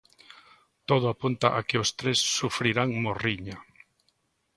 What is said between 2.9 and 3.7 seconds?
morriña.